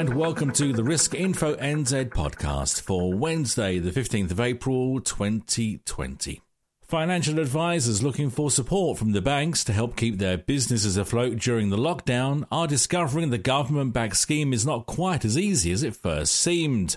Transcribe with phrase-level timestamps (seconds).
[0.00, 6.40] and welcome to the Risk Info NZ podcast for Wednesday, the 15th of April 2020.
[6.80, 11.68] Financial advisors looking for support from the banks to help keep their businesses afloat during
[11.68, 15.94] the lockdown are discovering the government backed scheme is not quite as easy as it
[15.94, 16.96] first seemed.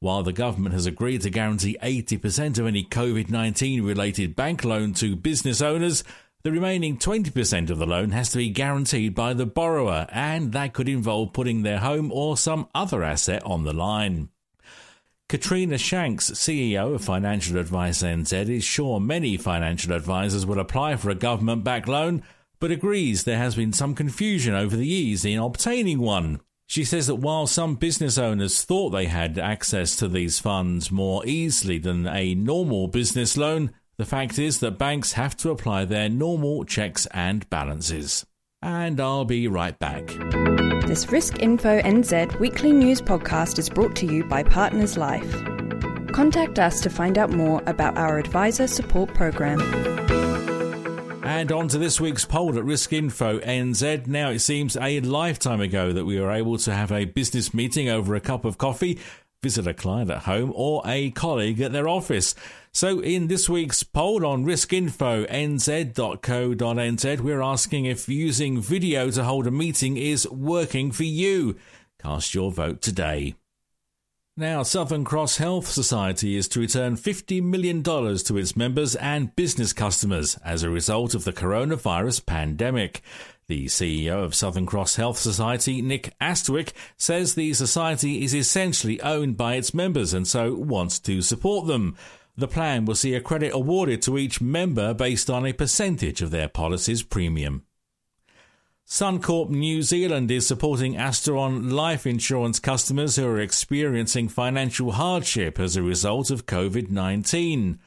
[0.00, 4.94] While the government has agreed to guarantee 80% of any COVID 19 related bank loan
[4.94, 6.02] to business owners,
[6.42, 10.72] the remaining 20% of the loan has to be guaranteed by the borrower, and that
[10.72, 14.28] could involve putting their home or some other asset on the line.
[15.28, 21.10] Katrina Shanks, CEO of Financial Advice NZ, is sure many financial advisors will apply for
[21.10, 22.22] a government backed loan,
[22.58, 26.40] but agrees there has been some confusion over the ease in obtaining one.
[26.66, 31.24] She says that while some business owners thought they had access to these funds more
[31.24, 36.08] easily than a normal business loan, the fact is that banks have to apply their
[36.08, 38.26] normal checks and balances.
[38.60, 40.08] And I'll be right back.
[40.88, 45.32] This Risk Info NZ weekly news podcast is brought to you by Partners Life.
[46.10, 49.60] Contact us to find out more about our advisor support program.
[51.24, 54.08] And on to this week's poll at Risk Info NZ.
[54.08, 57.88] Now, it seems a lifetime ago that we were able to have a business meeting
[57.88, 58.98] over a cup of coffee
[59.42, 62.34] visit a client at home or a colleague at their office.
[62.72, 69.50] So, in this week's poll on riskinfo.nz.co.nz, we're asking if using video to hold a
[69.50, 71.56] meeting is working for you.
[72.00, 73.34] Cast your vote today.
[74.34, 79.74] Now, Southern Cross Health Society is to return $50 million to its members and business
[79.74, 83.02] customers as a result of the coronavirus pandemic.
[83.48, 89.36] The CEO of Southern Cross Health Society, Nick Astwick, says the society is essentially owned
[89.36, 91.96] by its members and so wants to support them.
[92.36, 96.30] The plan will see a credit awarded to each member based on a percentage of
[96.30, 97.66] their policy's premium.
[98.86, 105.76] Suncorp New Zealand is supporting Asteron life insurance customers who are experiencing financial hardship as
[105.76, 107.78] a result of COVID 19.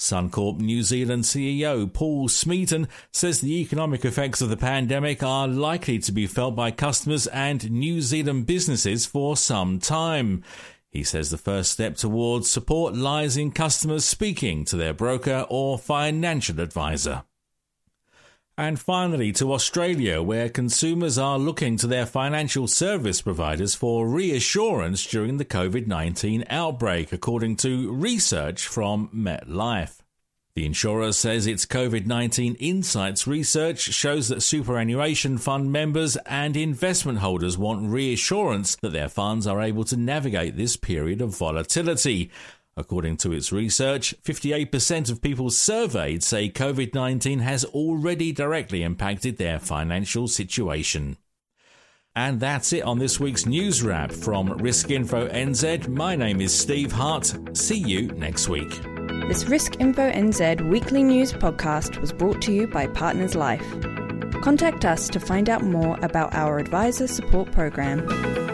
[0.00, 5.98] Suncorp New Zealand CEO Paul Smeaton says the economic effects of the pandemic are likely
[5.98, 10.42] to be felt by customers and New Zealand businesses for some time.
[10.88, 15.78] He says the first step towards support lies in customers speaking to their broker or
[15.78, 17.24] financial advisor.
[18.60, 25.06] And finally, to Australia, where consumers are looking to their financial service providers for reassurance
[25.06, 30.00] during the COVID 19 outbreak, according to research from MetLife.
[30.54, 37.20] The insurer says its COVID 19 insights research shows that superannuation fund members and investment
[37.20, 42.30] holders want reassurance that their funds are able to navigate this period of volatility.
[42.80, 49.36] According to its research, 58% of people surveyed say COVID 19 has already directly impacted
[49.36, 51.18] their financial situation.
[52.16, 55.88] And that's it on this week's news wrap from Risk Info NZ.
[55.88, 57.36] My name is Steve Hart.
[57.52, 58.70] See you next week.
[59.28, 63.70] This Risk Info NZ weekly news podcast was brought to you by Partners Life.
[64.40, 68.49] Contact us to find out more about our advisor support program.